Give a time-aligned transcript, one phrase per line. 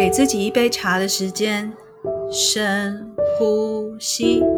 [0.00, 1.70] 给自己一杯茶的时间，
[2.32, 4.42] 深呼吸。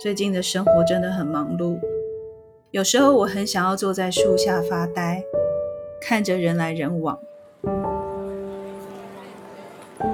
[0.00, 1.78] 最近的生活真的很忙碌，
[2.70, 5.22] 有时候我很想要坐在树下发呆，
[6.00, 7.18] 看着人来人往。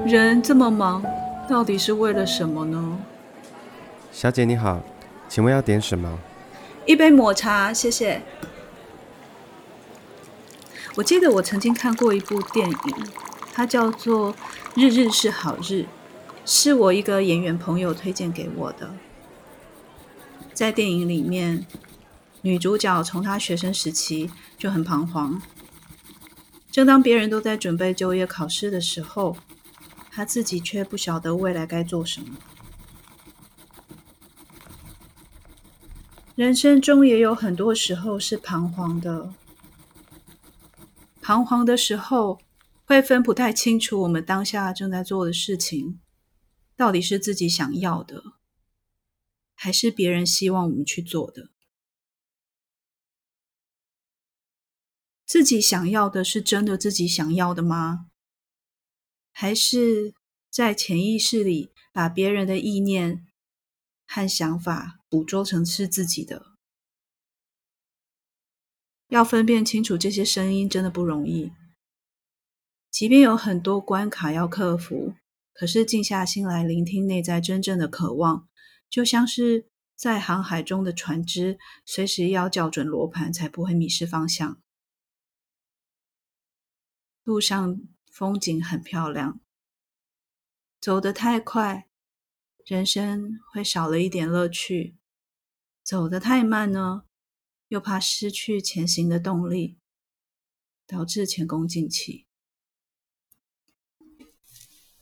[0.04, 1.00] 人这么忙，
[1.48, 2.98] 到底是为了什么呢？
[4.10, 4.80] 小姐你好，
[5.28, 6.18] 请问要点什么？
[6.86, 8.20] 一杯抹茶，谢谢。
[10.94, 12.76] 我记得我曾经看过一部电影，
[13.52, 14.34] 它叫做
[14.74, 15.62] 《日日是好日》，
[16.44, 18.94] 是我一个演员朋友推荐给我的。
[20.52, 21.66] 在电影里面，
[22.42, 25.40] 女主角从她学生时期就很彷徨。
[26.70, 29.38] 正当别人都在准备就业考试的时候，
[30.10, 32.36] 她自己却不晓得未来该做什么。
[36.34, 39.32] 人生中也有很多时候是彷徨的，
[41.22, 42.40] 彷徨的时候
[42.84, 46.00] 会分不太清楚我们当下正在做的事情
[46.76, 48.24] 到底是自己想要的。
[49.54, 51.50] 还是别人希望我们去做的？
[55.24, 58.10] 自己想要的是真的自己想要的吗？
[59.30, 60.14] 还是
[60.50, 63.24] 在潜意识里把别人的意念
[64.04, 66.51] 和想法捕捉成是自己的？
[69.12, 71.52] 要分辨清楚这些声音真的不容易。
[72.90, 75.14] 即便有很多关卡要克服，
[75.52, 78.48] 可是静下心来聆听内在真正的渴望。
[78.88, 84.62] 就像是在航海中的船只，随时要校准罗盘，才不会迷失方向。
[87.22, 89.42] 路上风景很漂亮，
[90.80, 91.86] 走得太快，
[92.64, 94.96] 人生会少了一点乐趣；
[95.84, 97.04] 走得太慢呢，
[97.72, 99.78] 又怕失去前行的动力，
[100.86, 102.26] 导致前功尽弃。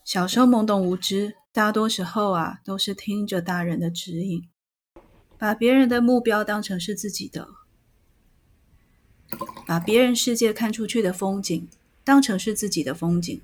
[0.05, 1.35] 小时候懵懂无知。
[1.51, 4.48] 大多时候啊，都是听着大人的指引，
[5.36, 7.48] 把别人的目标当成是自己的，
[9.67, 11.69] 把别人世界看出去的风景
[12.05, 13.42] 当成是自己的风景。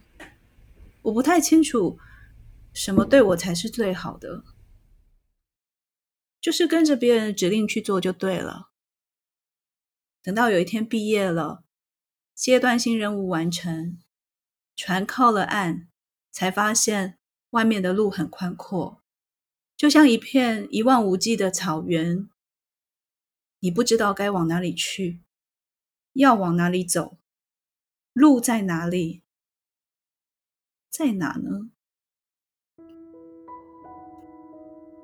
[1.03, 1.99] 我不太清楚
[2.73, 4.45] 什么对我才是最好的，
[6.41, 8.66] 就是跟着别人的指令去做就对了。
[10.27, 11.63] 等到有一天毕业了，
[12.35, 13.97] 阶段性任务完成，
[14.75, 15.87] 船靠了岸，
[16.33, 17.17] 才发现。
[17.51, 19.01] 外面的路很宽阔，
[19.77, 22.29] 就像一片一望无际的草原。
[23.61, 25.23] 你不知道该往哪里去，
[26.13, 27.17] 要往哪里走，
[28.13, 29.23] 路在哪里？
[30.91, 31.71] 在哪呢？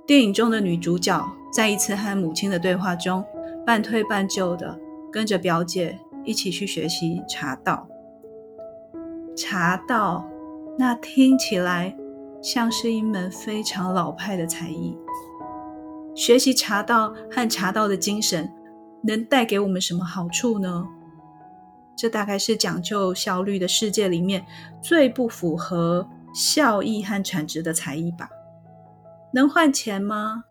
[0.05, 3.25] 电影中的女主角在一次和母亲的对话中，
[3.65, 4.79] 半推半就的
[5.13, 7.87] 跟着表姐一起去学习茶道。
[9.37, 10.27] 茶道，
[10.79, 11.97] 那听起来。
[12.43, 14.99] 像是一门非常老派的才艺。
[16.13, 18.53] 学习茶道和茶道的精神，
[19.05, 20.85] 能带给我们什么好处呢？
[21.97, 24.45] 这大概是讲究效率的世界里面
[24.81, 28.29] 最不符合效益和产值的才艺吧？
[29.33, 30.43] 能换钱吗？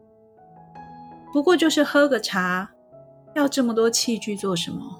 [1.33, 2.71] 不过就是喝个茶，
[3.33, 4.99] 要这么多器具做什么？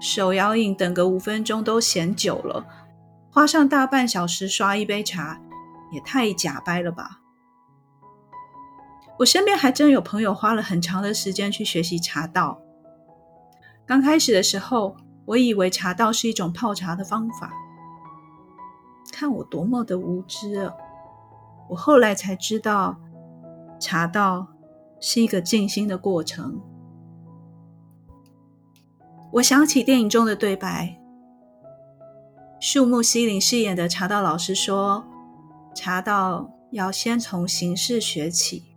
[0.00, 2.66] 手摇饮等个五分钟都嫌久了。
[3.30, 5.40] 花上大半小时刷一杯茶，
[5.90, 7.20] 也太假掰了吧！
[9.18, 12.60] 我身边还真有朋友花了很长的时间去学习茶道。
[13.86, 17.52] 刚开始的时候，我以为茶道是一种泡茶的方法。
[19.12, 20.74] 看我多么的无知啊！
[21.70, 22.98] 我后来才知道，
[23.80, 24.48] 茶道
[25.00, 26.60] 是一个静心的过程。
[29.32, 30.98] 我想起电影中的对白。
[32.60, 35.04] 树木希林饰演的茶道老师说
[35.74, 38.76] ：“茶道要先从形式学起，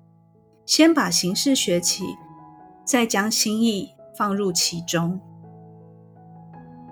[0.66, 2.06] 先把形式学起，
[2.86, 5.20] 再将心意放入其中。”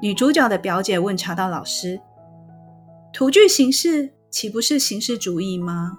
[0.02, 2.02] 女主角的表姐问茶道老师
[3.14, 5.98] ：“徒具形式，岂不是形式主义吗？”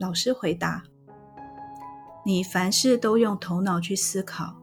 [0.00, 0.84] 老师回答
[2.24, 4.54] ：“你凡事都用头脑去思考，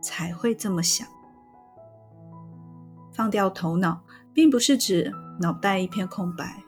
[0.00, 1.06] 才会这么想。
[3.14, 4.02] 放掉头脑。”
[4.34, 6.64] 并不是指脑袋一片空白，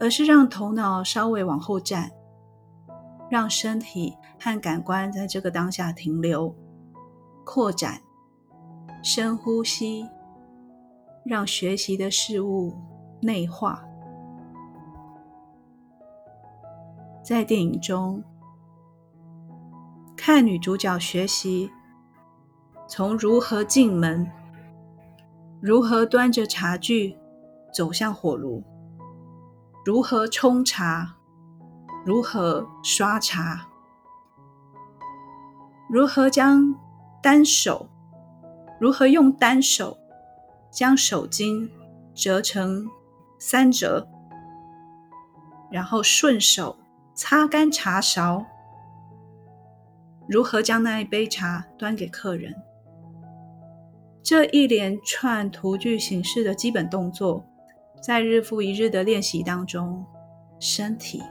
[0.00, 2.10] 而是让头脑稍微往后站，
[3.30, 6.56] 让身体和感官在这个当下停留、
[7.44, 8.00] 扩展、
[9.04, 10.08] 深呼吸，
[11.22, 12.74] 让学习的事物
[13.20, 13.84] 内化。
[17.22, 18.24] 在电影中，
[20.16, 21.70] 看女主角学习，
[22.88, 24.26] 从如何进门，
[25.62, 27.14] 如何端着茶具
[27.72, 28.64] 走向火炉，
[29.84, 31.16] 如何冲茶，
[32.06, 33.68] 如何刷茶，
[35.90, 36.74] 如何将
[37.22, 37.86] 单手，
[38.80, 39.98] 如何用单手
[40.70, 41.68] 将手巾
[42.14, 42.88] 折成
[43.38, 44.08] 三折，
[45.70, 46.74] 然后顺手
[47.14, 48.46] 擦干茶勺。
[50.26, 52.54] 如何将那一杯茶端给客人？
[54.22, 57.44] 这一连串图具形式的基本动作，
[58.02, 60.04] 在日复一日的练习当中，
[60.60, 61.22] 身体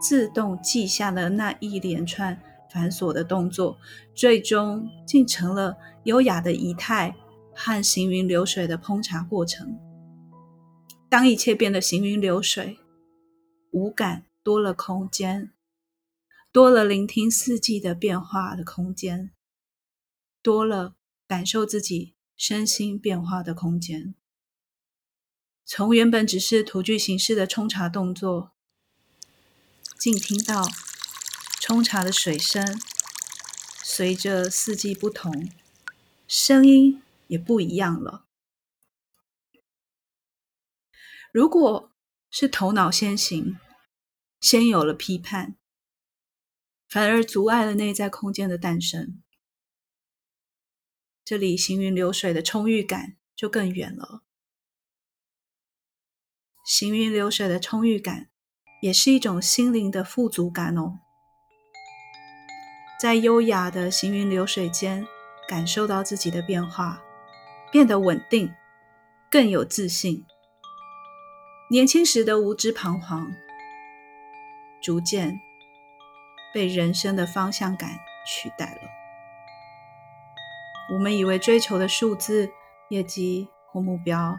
[0.00, 2.40] 自动记下了那一连串
[2.70, 3.78] 繁琐的动作，
[4.14, 7.14] 最终竟成了优雅的仪态
[7.54, 9.78] 和行云流水的烹茶过程。
[11.08, 12.78] 当一切变得行云流水，
[13.70, 15.50] 五感多了空间。
[16.52, 19.30] 多了聆听四季的变化的空间，
[20.42, 20.94] 多了
[21.28, 24.14] 感受自己身心变化的空间。
[25.64, 28.52] 从原本只是徒具形式的冲茶动作，
[29.98, 30.68] 竟听到
[31.60, 32.78] 冲茶的水声，
[33.82, 35.50] 随着四季不同，
[36.28, 38.26] 声音也不一样了。
[41.32, 41.92] 如果
[42.30, 43.58] 是头脑先行，
[44.40, 45.56] 先有了批判。
[46.88, 49.20] 反而阻碍了内在空间的诞生，
[51.26, 54.22] 这里行云流水的充裕感就更远了。
[56.64, 58.30] 行云流水的充裕感，
[58.80, 61.00] 也是一种心灵的富足感哦。
[63.00, 65.04] 在优雅的行云流水间，
[65.48, 67.02] 感受到自己的变化，
[67.72, 68.54] 变得稳定，
[69.28, 70.24] 更有自信。
[71.70, 73.32] 年轻时的无知彷徨，
[74.80, 75.40] 逐渐。
[76.54, 79.05] 被人生的方向感取代了。
[80.92, 82.50] 我们以为追求的数字、
[82.90, 84.38] 业绩或目标，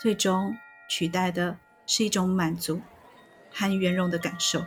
[0.00, 0.56] 最终
[0.88, 2.80] 取代的是一种满足
[3.52, 4.62] 和圆融的感受。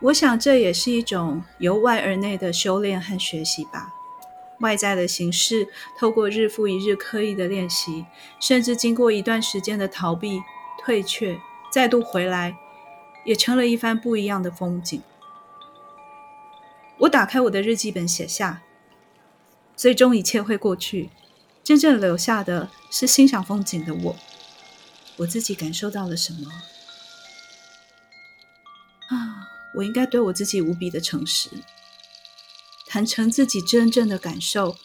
[0.00, 3.92] 我想这也是一种由外而内的修炼和学习吧。
[4.60, 5.68] 外在的形式，
[5.98, 8.06] 透过日复一日刻意的练习，
[8.40, 10.40] 甚至经过一段时间的逃避、
[10.82, 11.38] 退却，
[11.70, 12.56] 再度回来。
[13.24, 15.02] 也成了一番不一样的风景。
[16.98, 18.60] 我打开我的日记本，写下：
[19.76, 21.10] 最终一切会过去，
[21.62, 24.16] 真正留下的是欣赏风景的我。
[25.16, 26.50] 我自己感受到了什么？
[29.10, 31.50] 啊，我应该对我自己无比的诚实，
[32.86, 34.76] 坦诚自己真正的感受。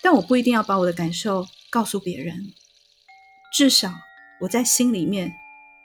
[0.00, 2.54] 但我不一定要把我的感受告诉别人，
[3.52, 3.92] 至少
[4.42, 5.34] 我在心里面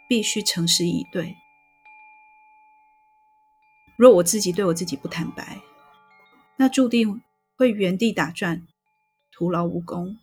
[0.07, 1.35] 必须诚实以对。
[3.97, 5.61] 若我自己对我自己不坦白，
[6.57, 7.21] 那注定
[7.63, 8.68] 会原地打转，
[9.31, 10.18] 徒劳无功。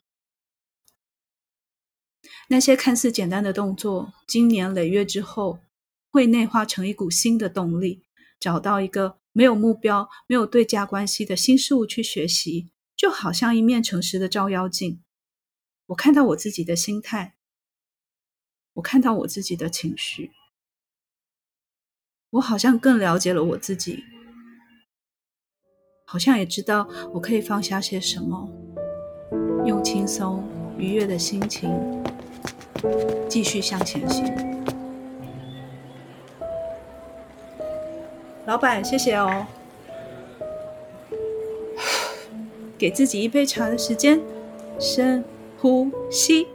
[2.50, 5.60] 那些看似简单的动作，经年累月之后，
[6.10, 8.02] 会内化成一股新的动力，
[8.38, 15.02] 找到一个没有目标、没有对价关系的新事物去学习，就好像一面诚实的照妖镜。
[15.86, 17.36] 我看到我自己的心态，
[18.74, 20.32] 我看到我自己的情绪。
[22.32, 24.04] 我好像更了解了我自己，
[26.12, 28.48] 好像也知道我可以放下些什么，
[29.64, 30.42] 用轻松
[30.76, 31.70] 愉悦的心情
[33.28, 34.26] 继续向前行。
[38.44, 39.46] 老板，谢谢哦。
[42.76, 44.20] 给自己一杯茶的时间，
[44.80, 45.24] 深
[45.60, 46.48] 呼吸。